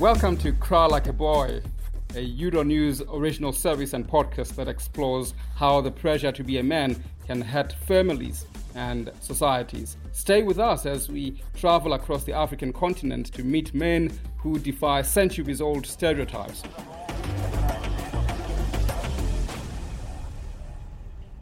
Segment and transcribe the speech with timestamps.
[0.00, 1.60] Welcome to Cry Like a Boy,
[2.14, 7.04] a Euronews original service and podcast that explores how the pressure to be a man
[7.26, 9.98] can hurt families and societies.
[10.12, 15.02] Stay with us as we travel across the African continent to meet men who defy
[15.02, 16.62] centuries old stereotypes.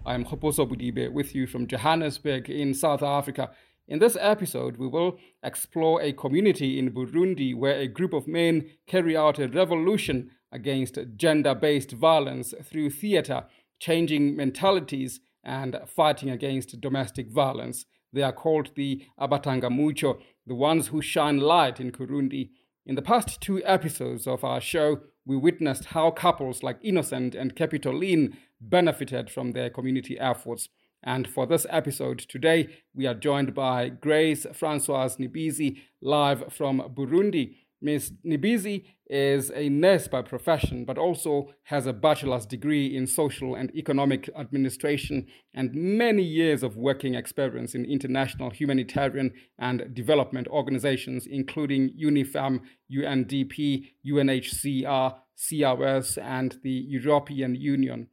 [0.04, 3.52] I am Hoposo Budibe with you from Johannesburg in South Africa.
[3.88, 8.68] In this episode, we will explore a community in Burundi where a group of men
[8.86, 13.46] carry out a revolution against gender based violence through theater,
[13.80, 17.86] changing mentalities, and fighting against domestic violence.
[18.12, 22.50] They are called the Abatangamucho, the ones who shine light in Kirundi.
[22.84, 27.56] In the past two episodes of our show, we witnessed how couples like Innocent and
[27.56, 30.68] Capitoline benefited from their community efforts.
[31.02, 37.54] And for this episode today, we are joined by Grace Francoise Nibizi, live from Burundi.
[37.80, 38.12] Ms.
[38.26, 43.74] Nibizi is a nurse by profession, but also has a bachelor's degree in social and
[43.76, 51.90] economic administration and many years of working experience in international humanitarian and development organizations, including
[51.90, 52.60] UNIFEM,
[52.92, 58.08] UNDP, UNHCR, CRS, and the European Union.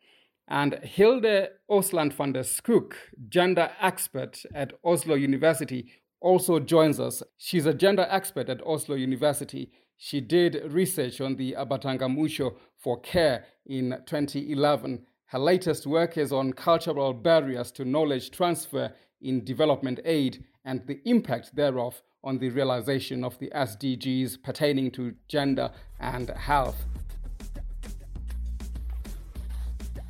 [0.47, 2.95] And Hilde Osland van der Skook,
[3.29, 7.23] gender expert at Oslo University, also joins us.
[7.37, 9.71] She's a gender expert at Oslo University.
[9.97, 15.05] She did research on the Abatangamucho for care in 2011.
[15.27, 20.99] Her latest work is on cultural barriers to knowledge transfer in development aid and the
[21.05, 26.85] impact thereof on the realization of the SDGs pertaining to gender and health.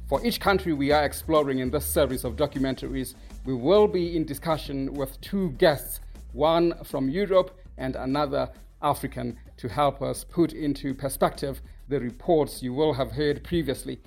[0.08, 4.24] For each country we are exploring in this series of documentaries, we will be in
[4.24, 6.00] discussion with two guests,
[6.32, 8.52] one from Europe and another
[8.84, 14.00] African, to help us put into perspective the reports you will have heard previously.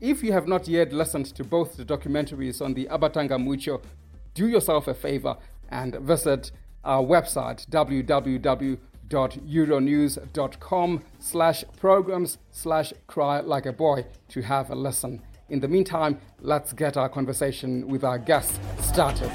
[0.00, 3.82] If you have not yet listened to both the documentaries on the Abatanga Mucho,
[4.34, 5.36] do yourself a favor
[5.68, 6.52] and visit
[6.84, 7.68] our website
[9.08, 15.22] www.euronews.com slash programs slash cry like a boy to have a listen.
[15.48, 19.30] In the meantime, let's get our conversation with our guests started.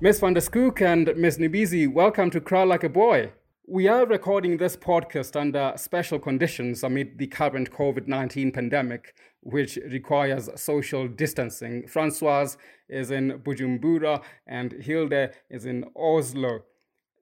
[0.00, 0.20] Ms.
[0.20, 1.36] van der Skook and Ms.
[1.38, 3.32] Nibizi, welcome to Cry Like a Boy.
[3.66, 9.76] We are recording this podcast under special conditions amid the current COVID 19 pandemic, which
[9.90, 11.86] requires social distancing.
[11.86, 12.56] Francoise
[12.88, 16.62] is in Bujumbura and Hilde is in Oslo.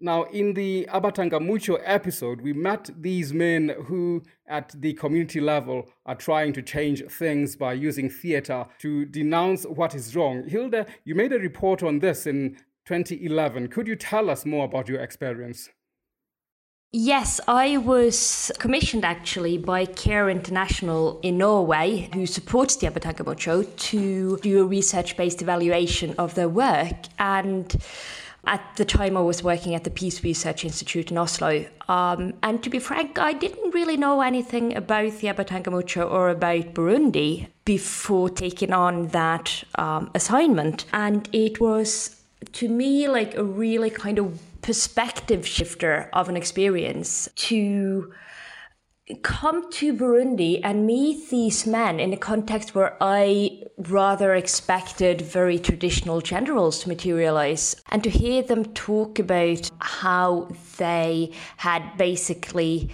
[0.00, 6.14] Now, in the Abatangamucho episode, we met these men who, at the community level, are
[6.14, 10.48] trying to change things by using theater to denounce what is wrong.
[10.48, 13.68] Hilde, you made a report on this in 2011.
[13.68, 15.68] Could you tell us more about your experience?
[16.90, 24.38] Yes, I was commissioned actually by Care International in Norway, who supports the Abatangamucho, to
[24.38, 26.96] do a research based evaluation of their work.
[27.18, 27.76] And
[28.46, 31.66] at the time, I was working at the Peace Research Institute in Oslo.
[31.88, 36.72] Um, and to be frank, I didn't really know anything about the Abatangamucho or about
[36.72, 40.86] Burundi before taking on that um, assignment.
[40.94, 42.18] And it was
[42.52, 48.12] to me like a really kind of perspective shifter of an experience to
[49.22, 55.58] come to Burundi and meet these men in a context where I rather expected very
[55.58, 62.90] traditional gender roles to materialize and to hear them talk about how they had basically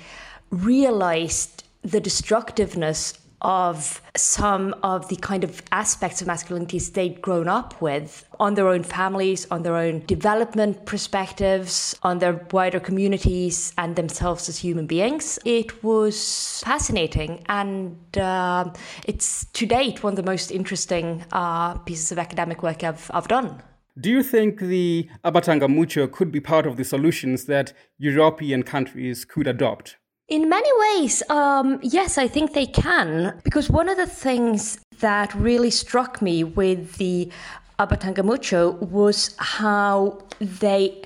[0.50, 3.14] realized the destructiveness
[3.44, 8.68] of some of the kind of aspects of masculinity they'd grown up with on their
[8.68, 14.86] own families, on their own development perspectives, on their wider communities, and themselves as human
[14.86, 15.38] beings.
[15.44, 18.72] It was fascinating, and uh,
[19.04, 23.28] it's to date one of the most interesting uh, pieces of academic work I've, I've
[23.28, 23.62] done.
[24.00, 29.24] Do you think the Abatanga Abatangamucho could be part of the solutions that European countries
[29.24, 29.96] could adopt?
[30.28, 33.38] In many ways, um, yes, I think they can.
[33.44, 37.30] Because one of the things that really struck me with the
[37.78, 41.02] Abatangamucho was how they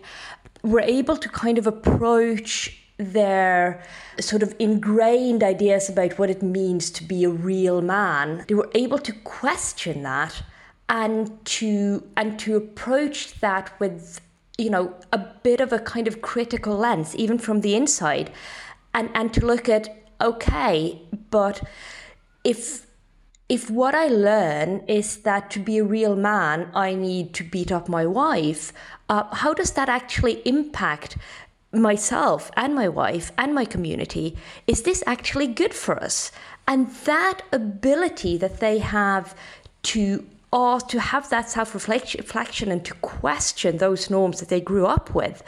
[0.62, 3.82] were able to kind of approach their
[4.20, 8.44] sort of ingrained ideas about what it means to be a real man.
[8.46, 10.42] They were able to question that
[10.88, 14.20] and to and to approach that with
[14.56, 18.32] you know a bit of a kind of critical lens even from the inside
[18.94, 19.88] and and to look at
[20.20, 21.00] okay
[21.30, 21.62] but
[22.44, 22.86] if
[23.48, 27.72] if what I learn is that to be a real man, I need to beat
[27.72, 28.74] up my wife,
[29.08, 31.16] uh, how does that actually impact
[31.72, 34.36] myself and my wife and my community
[34.66, 36.30] is this actually good for us?
[36.66, 39.34] And that ability that they have
[39.84, 44.86] to or to have that self reflection and to question those norms that they grew
[44.86, 45.42] up with,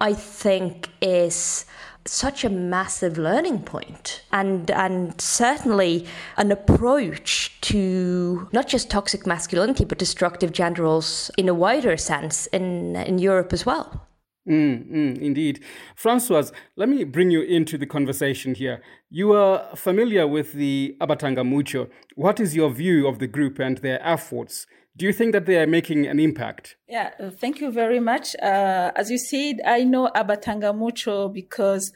[0.00, 1.66] I think is
[2.04, 6.06] such a massive learning point and and certainly
[6.36, 12.46] an approach to not just toxic masculinity but destructive gender roles in a wider sense
[12.46, 14.06] in in Europe as well.
[14.48, 15.62] Mm, mm, indeed.
[15.94, 18.82] Francois, let me bring you into the conversation here.
[19.08, 21.88] You are familiar with the Abatanga Mucho.
[22.16, 24.66] What is your view of the group and their efforts?
[24.94, 26.76] Do you think that they are making an impact?
[26.86, 28.36] Yeah, uh, thank you very much.
[28.36, 31.92] Uh, as you said, I know Abatanga Mucho because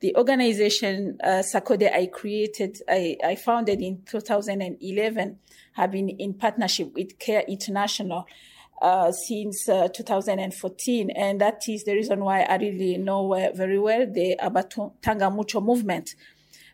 [0.00, 5.38] the organization uh, Sakode I created, I, I founded in 2011,
[5.74, 8.26] have been in partnership with Care International
[8.82, 11.10] uh, since uh, 2014.
[11.10, 16.16] And that is the reason why I really know very well the Abatanga Mucho movement.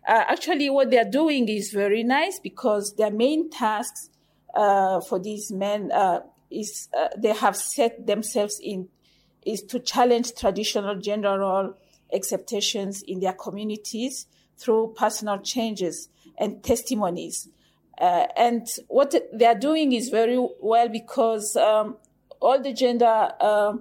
[0.09, 4.09] Uh, actually, what they're doing is very nice because their main tasks
[4.57, 6.21] uh, for these men uh,
[6.51, 6.89] is
[7.19, 8.89] they have set themselves in
[9.45, 11.75] is to challenge traditional gender role
[12.13, 14.27] acceptations in their communities
[14.59, 16.09] through personal changes
[16.39, 17.49] and testimonies.
[17.99, 21.97] Uh, and what they are doing is very well because um,
[22.41, 23.73] all the gender uh,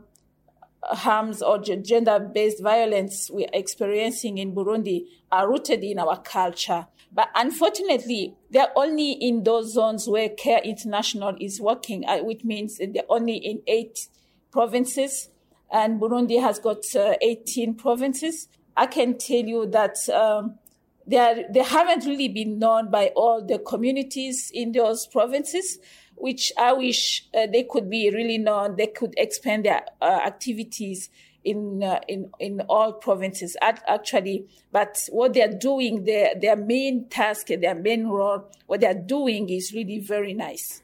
[0.84, 6.88] harms or gender based violence we're experiencing in Burundi are rooted in our culture.
[7.16, 12.78] But unfortunately, they're only in those zones where Care International is working, uh, which means
[12.78, 14.10] they're only in eight
[14.52, 15.30] provinces,
[15.72, 18.50] and Burundi has got uh, 18 provinces.
[18.76, 20.56] I can tell you that um,
[21.08, 25.80] they, are, they haven't really been known by all the communities in those provinces,
[26.16, 28.76] which I wish uh, they could be really known.
[28.76, 31.10] They could expand their uh, activities
[31.46, 34.48] in uh, in in all provinces actually.
[34.72, 38.94] But what they are doing, their their main task, their main role, what they are
[38.94, 40.82] doing is really very nice.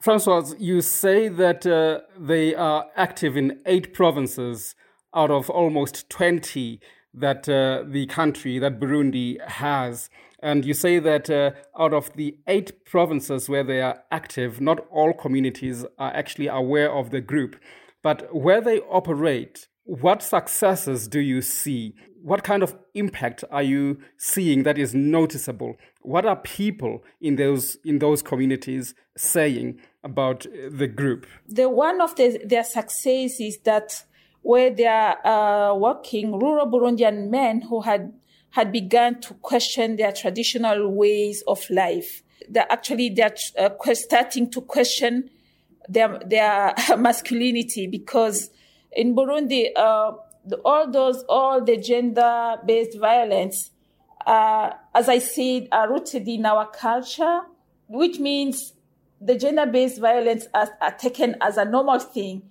[0.00, 4.74] Francois, you say that uh, they are active in eight provinces
[5.14, 6.80] out of almost twenty
[7.14, 10.08] that uh, the country, that Burundi has.
[10.42, 14.84] And you say that uh, out of the eight provinces where they are active, not
[14.90, 17.60] all communities are actually aware of the group.
[18.02, 19.68] But where they operate,
[20.00, 21.94] what successes do you see?
[22.22, 25.76] What kind of impact are you seeing that is noticeable?
[26.00, 31.26] What are people in those in those communities saying about the group?
[31.46, 34.04] The one of the, their success is that
[34.40, 38.14] where they are uh, working, rural Burundian men who had
[38.50, 42.22] had begun to question their traditional ways of life.
[42.48, 45.28] They're actually they're uh, starting to question
[45.86, 48.48] their their masculinity because
[48.92, 50.12] in Burundi, uh,
[50.44, 53.70] the, all those all the gender based violence,
[54.26, 57.40] uh, as I said, are rooted in our culture,
[57.88, 58.74] which means
[59.20, 62.42] the gender based violence are, are taken as a normal thing.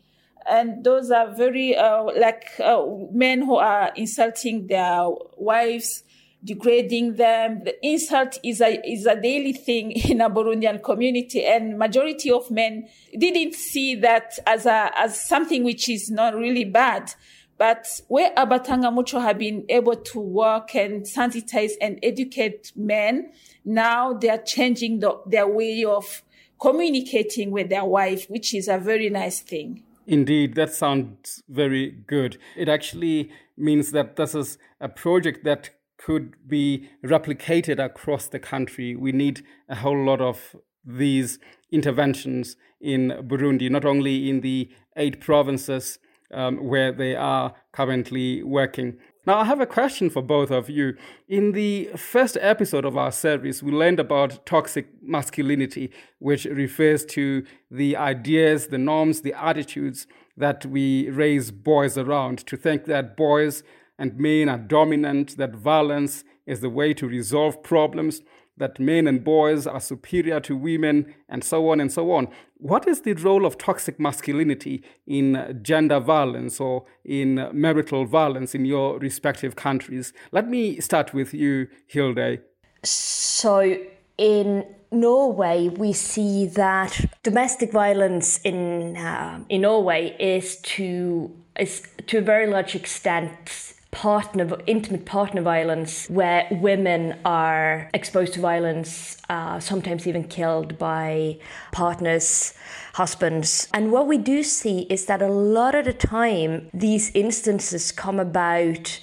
[0.50, 6.04] And those are very uh, like uh, men who are insulting their wives
[6.44, 11.78] degrading them the insult is a is a daily thing in a burundian community and
[11.78, 12.88] majority of men
[13.18, 17.14] didn't see that as a as something which is not really bad
[17.62, 24.14] but where Abatanga Mucho have been able to work and sensitize and educate men, now
[24.14, 26.24] they are changing the, their way of
[26.60, 29.84] communicating with their wife, which is a very nice thing.
[30.08, 32.40] Indeed, that sounds very good.
[32.58, 35.70] It actually means that this is a project that
[36.04, 38.96] could be replicated across the country.
[38.96, 41.40] We need a whole lot of these
[41.72, 46.00] interventions in Burundi, not only in the eight provinces
[46.34, 50.96] um, where they are currently working, now, I have a question for both of you.
[51.28, 57.46] In the first episode of our series, we learned about toxic masculinity, which refers to
[57.70, 63.62] the ideas, the norms, the attitudes that we raise boys around to think that boys
[63.98, 68.22] and men are dominant, that violence is the way to resolve problems,
[68.58, 72.28] that men and boys are superior to women, and so on and so on.
[72.58, 78.66] What is the role of toxic masculinity in gender violence or in marital violence in
[78.66, 80.14] your respective countries?
[80.32, 82.40] Let me start with you, Hilde.
[82.84, 83.78] So,
[84.18, 92.18] in Norway, we see that domestic violence in uh, in Norway is to is to
[92.18, 99.60] a very large extent partner, intimate partner violence, where women are exposed to violence, uh,
[99.60, 101.38] sometimes even killed by
[101.72, 102.54] partners,
[102.94, 103.68] husbands.
[103.74, 108.20] And what we do see is that a lot of the time, these instances come
[108.20, 109.00] about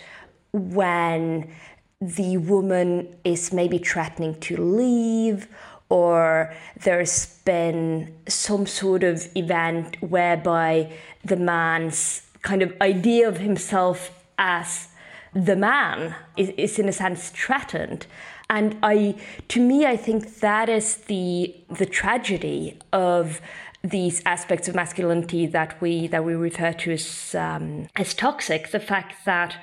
[0.53, 1.53] when
[2.01, 5.49] the woman is maybe threatening to leave
[5.91, 6.55] or
[6.85, 10.93] there's been some sort of event whereby
[11.25, 14.89] the man's kind of idea of himself as
[15.35, 18.07] the man is, is in a sense threatened.
[18.51, 19.15] And i
[19.49, 23.43] to me i think that is the the tragedy of
[23.83, 28.71] these aspects of masculinity that we that we refer to as um, as toxic.
[28.71, 29.57] The fact that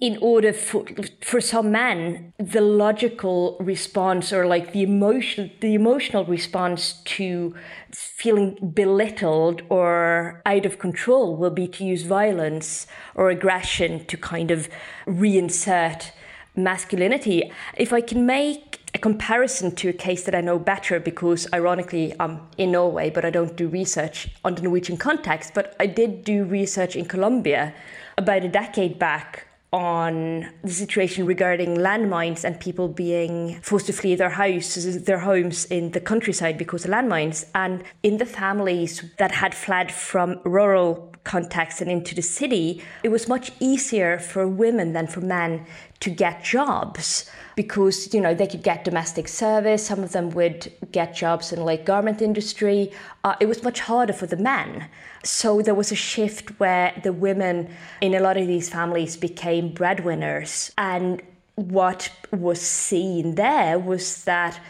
[0.00, 0.84] in order for
[1.20, 7.54] for some men the logical response or like the emotion the emotional response to
[7.92, 14.50] feeling belittled or out of control will be to use violence or aggression to kind
[14.50, 14.68] of
[15.06, 16.10] reinsert
[16.56, 21.48] masculinity if i can make a comparison to a case that I know better because,
[21.52, 25.50] ironically, I'm in Norway, but I don't do research on the Norwegian context.
[25.52, 27.74] But I did do research in Colombia
[28.16, 34.14] about a decade back on the situation regarding landmines and people being forced to flee
[34.14, 37.44] their houses, their homes in the countryside because of landmines.
[37.56, 43.08] And in the families that had fled from rural context and into the city, it
[43.08, 45.66] was much easier for women than for men
[46.04, 49.86] to get jobs because you know they could get domestic service.
[49.86, 52.92] Some of them would get jobs in like garment industry.
[53.24, 54.88] Uh, it was much harder for the men.
[55.22, 57.70] So there was a shift where the women
[58.02, 60.72] in a lot of these families became breadwinners.
[60.76, 61.22] And
[61.54, 64.60] what was seen there was that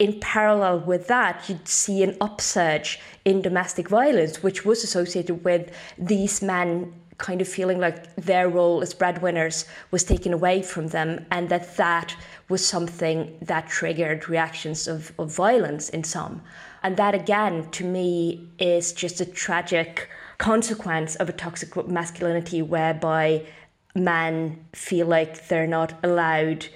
[0.00, 5.70] in parallel with that, you'd see an upsurge in domestic violence, which was associated with
[5.98, 11.24] these men kind of feeling like their role as breadwinners was taken away from them,
[11.30, 12.16] and that that
[12.48, 16.42] was something that triggered reactions of, of violence in some.
[16.82, 20.08] And that, again, to me, is just a tragic
[20.38, 23.46] consequence of a toxic masculinity whereby
[23.94, 26.66] men feel like they're not allowed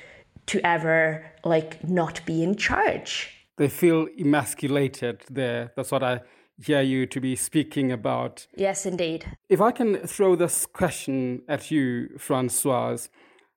[0.46, 3.30] to ever like not be in charge.
[3.56, 5.72] They feel emasculated there.
[5.76, 6.20] That's what I
[6.62, 8.46] hear you to be speaking about.
[8.56, 9.37] Yes, indeed.
[9.49, 13.08] If I can throw this question at you, Francoise,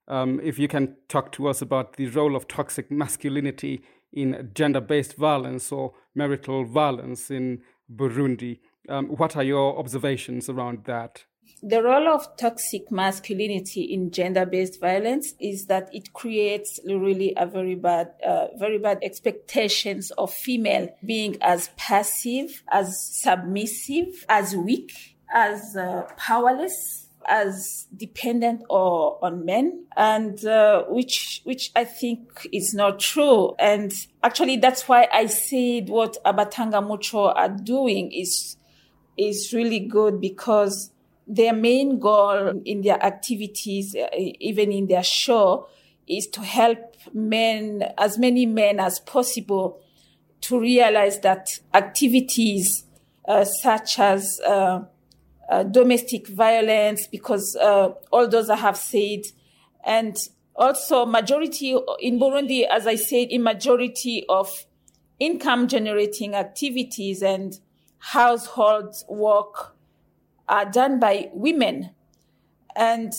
[0.07, 3.81] um, if you can talk to us about the role of toxic masculinity
[4.13, 7.61] in gender based violence or marital violence in
[7.93, 8.59] Burundi.
[8.89, 11.25] Um, what are your observations around that?
[11.63, 17.75] The role of toxic masculinity in gender-based violence is that it creates really a very
[17.75, 25.75] bad, uh, very bad expectations of female being as passive, as submissive, as weak, as
[25.75, 32.99] uh, powerless, as dependent or on men and uh, which which I think is not
[32.99, 33.53] true.
[33.59, 33.91] And
[34.23, 38.55] actually that's why I said what Abatanga Mucho are doing is
[39.17, 40.91] is really good because
[41.27, 45.67] their main goal in their activities, uh, even in their show,
[46.07, 49.81] is to help men, as many men as possible,
[50.41, 52.85] to realize that activities
[53.27, 54.81] uh, such as uh,
[55.49, 59.23] uh domestic violence, because uh, all those I have said,
[59.85, 60.17] and
[60.55, 64.65] also majority in Burundi, as I said, in majority of
[65.19, 67.59] income generating activities and
[67.99, 69.76] household work
[70.47, 71.91] are done by women.
[72.75, 73.11] And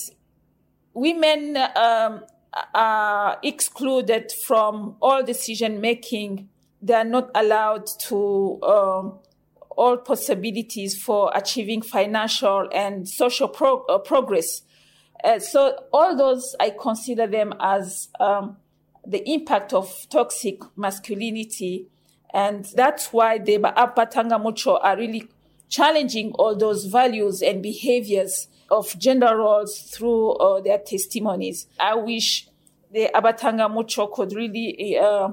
[0.93, 2.23] women um,
[2.73, 6.49] are excluded from all decision making.
[6.81, 9.19] They are not allowed to um,
[9.79, 14.63] all possibilities for achieving financial and social pro- uh, progress.
[15.23, 18.57] Uh, so all those I consider them as um,
[19.05, 21.87] the impact of toxic masculinity,
[22.33, 25.27] and that's why the Abatanga Mucho are really
[25.69, 31.67] challenging all those values and behaviors of gender roles through uh, their testimonies.
[31.79, 32.47] I wish
[32.91, 35.29] the Abatanga Mucho could really uh,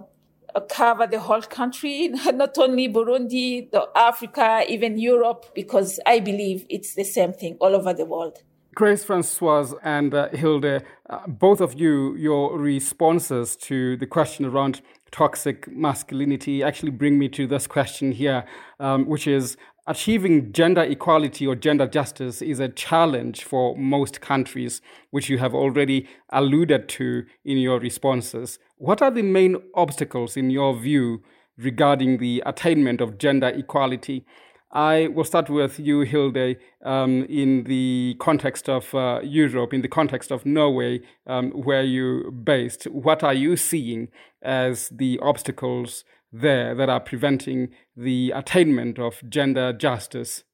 [0.69, 6.95] cover the whole country, not only Burundi, the Africa, even Europe, because I believe it's
[6.95, 8.43] the same thing all over the world.
[8.75, 14.83] Grace Francoise and uh, Hilde, uh, both of you, your responses to the question around
[15.11, 18.45] toxic masculinity actually bring me to this question here,
[18.79, 24.81] um, which is achieving gender equality or gender justice is a challenge for most countries,
[25.11, 28.59] which you have already alluded to in your responses.
[28.77, 31.23] What are the main obstacles, in your view,
[31.57, 34.27] regarding the attainment of gender equality?
[34.73, 39.89] I will start with you, Hilde, um, in the context of uh, Europe, in the
[39.89, 42.85] context of Norway, um, where you're based.
[42.85, 44.09] What are you seeing
[44.43, 46.05] as the obstacles
[46.41, 50.45] there that are preventing the attainment of gender justice?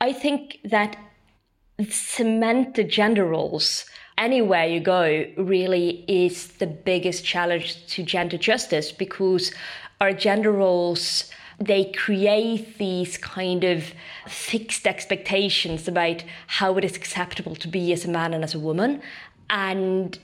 [0.00, 0.96] I think that
[1.88, 3.84] cement the gender roles
[4.16, 9.52] anywhere you go really is the biggest challenge to gender justice because
[10.00, 13.92] our gender roles they create these kind of
[14.26, 18.58] fixed expectations about how it is acceptable to be as a man and as a
[18.58, 19.00] woman
[19.50, 20.18] and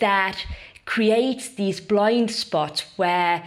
[0.00, 0.44] that
[0.84, 3.44] creates these blind spots where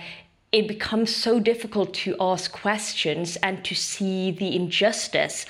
[0.55, 5.45] it becomes so difficult to ask questions and to see the injustice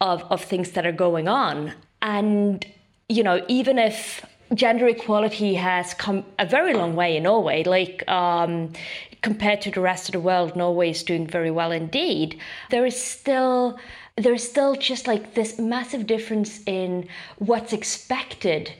[0.00, 1.74] of, of things that are going on.
[2.00, 2.64] And,
[3.10, 4.24] you know, even if
[4.54, 8.72] gender equality has come a very long way in Norway, like um,
[9.20, 12.40] compared to the rest of the world, Norway is doing very well indeed.
[12.70, 13.78] There is still
[14.16, 18.72] there's still just like this massive difference in what's expected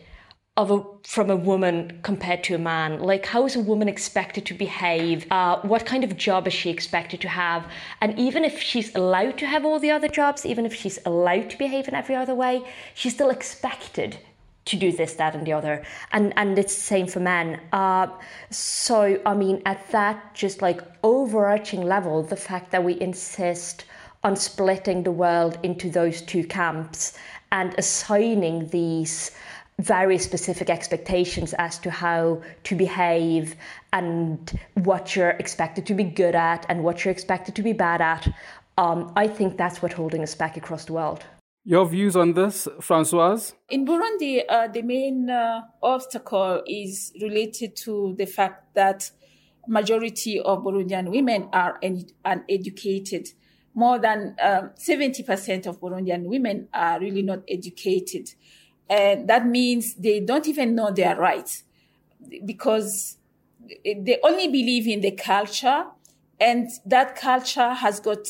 [0.59, 2.99] of a, from a woman compared to a man?
[3.01, 5.25] Like, how is a woman expected to behave?
[5.31, 7.65] Uh, what kind of job is she expected to have?
[8.01, 11.49] And even if she's allowed to have all the other jobs, even if she's allowed
[11.51, 14.19] to behave in every other way, she's still expected
[14.65, 15.85] to do this, that, and the other.
[16.11, 17.61] And and it's the same for men.
[17.73, 18.09] Uh,
[18.51, 23.85] so I mean, at that just like overarching level, the fact that we insist
[24.25, 27.17] on splitting the world into those two camps
[27.53, 29.31] and assigning these
[29.81, 33.55] very specific expectations as to how to behave
[33.93, 38.01] and what you're expected to be good at and what you're expected to be bad
[38.01, 38.29] at.
[38.77, 41.25] Um, I think that's what's holding us back across the world.
[41.65, 43.55] Your views on this, Francoise?
[43.69, 49.11] In Burundi, uh, the main uh, obstacle is related to the fact that
[49.67, 51.79] majority of Burundian women are
[52.25, 53.29] uneducated.
[53.75, 58.31] More than um, 70% of Burundian women are really not educated.
[58.89, 61.65] And that means they don't even know their rights
[62.45, 63.19] because
[63.85, 65.85] they only believe in the culture.
[66.41, 68.27] And that culture has got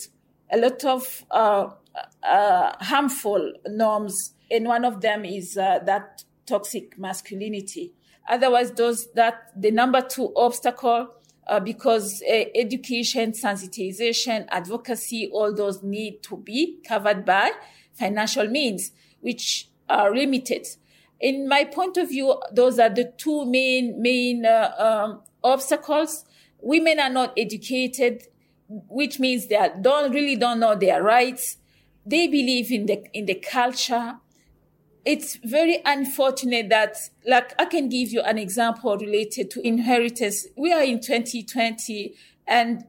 [0.51, 1.71] a lot of uh,
[2.23, 4.35] uh, harmful norms.
[4.51, 7.93] And one of them is uh, that toxic masculinity.
[8.29, 11.09] Otherwise, those that the number two obstacle
[11.47, 17.51] uh, because uh, education, sensitization, advocacy, all those need to be covered by
[17.95, 20.67] financial means, which are limited.
[21.21, 26.25] In my point of view, those are the two main main uh, um, obstacles.
[26.61, 28.25] Women are not educated,
[28.69, 31.57] which means they are, don't really don't know their rights.
[32.07, 34.19] They believe in the in the culture.
[35.05, 36.97] It's very unfortunate that,
[37.27, 40.47] like, I can give you an example related to inheritance.
[40.55, 42.15] We are in 2020,
[42.47, 42.85] and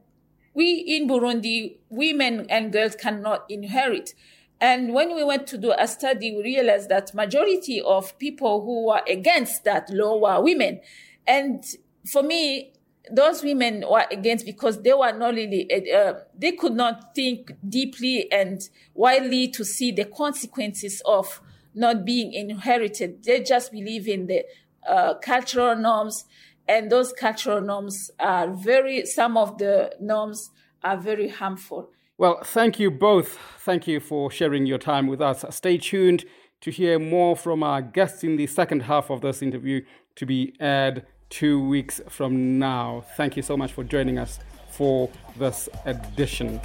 [0.52, 4.14] we in Burundi, women and girls cannot inherit.
[4.60, 8.86] And when we went to do a study, we realized that majority of people who
[8.88, 10.80] were against that law were women.
[11.26, 11.64] And
[12.12, 12.72] for me,
[13.10, 18.30] those women were against because they were not really, uh, they could not think deeply
[18.30, 18.60] and
[18.94, 21.40] widely to see the consequences of
[21.74, 23.24] not being inherited.
[23.24, 24.44] They just believe in the
[24.86, 26.24] uh, cultural norms,
[26.68, 30.50] and those cultural norms are very, some of the norms
[30.82, 31.90] are very harmful.
[32.20, 33.38] Well, thank you both.
[33.60, 35.42] Thank you for sharing your time with us.
[35.48, 36.26] Stay tuned
[36.60, 39.80] to hear more from our guests in the second half of this interview
[40.16, 43.06] to be aired two weeks from now.
[43.16, 44.38] Thank you so much for joining us
[44.70, 46.60] for this edition.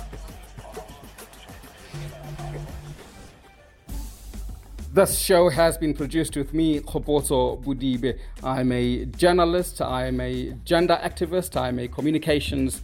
[4.92, 8.20] This show has been produced with me, Khoposo Budibe.
[8.44, 12.82] I'm a journalist, I'm a gender activist, I'm a communications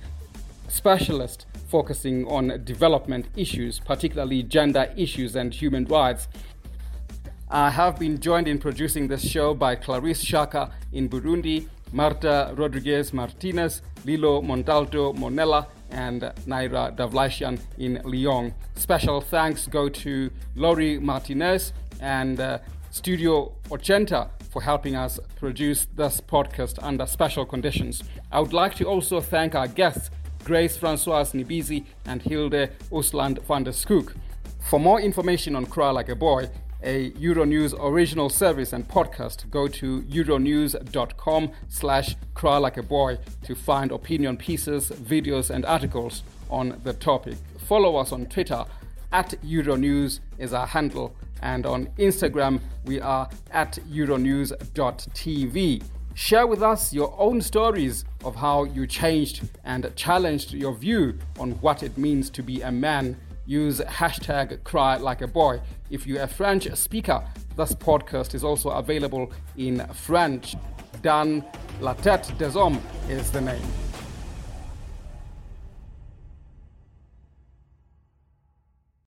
[0.71, 6.27] specialist focusing on development issues, particularly gender issues and human rights.
[7.49, 13.11] I have been joined in producing this show by Clarice Shaka in Burundi, Marta Rodriguez
[13.11, 18.53] Martinez, Lillo Montalto Monella, and Naira Davlashyan in Lyon.
[18.75, 22.59] Special thanks go to Laurie Martinez and uh,
[22.91, 28.03] Studio Ochenta for helping us produce this podcast under special conditions.
[28.31, 30.09] I would like to also thank our guests
[30.43, 34.13] Grace Francoise Nibizi, and Hilde Usland van der Skook.
[34.69, 36.49] For more information on Cry Like a Boy,
[36.83, 43.55] a Euronews original service and podcast, go to euronews.com slash cry like a boy to
[43.55, 47.37] find opinion pieces, videos, and articles on the topic.
[47.67, 48.65] Follow us on Twitter
[49.11, 55.83] at Euronews is our handle, and on Instagram we are at euronews.tv.
[56.13, 61.51] Share with us your own stories of how you changed and challenged your view on
[61.61, 65.59] what it means to be a man use hashtag cry like a boy.
[65.89, 67.23] If you're a French speaker,
[67.57, 70.55] this podcast is also available in French.
[71.01, 71.43] Dans
[71.79, 73.90] la tête des hommes is the name.